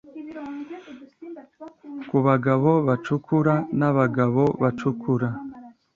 kubagabo 2.09 2.71
bacukura 2.87 3.53
n'abagabo 3.79 4.43
bacukura 4.61 5.29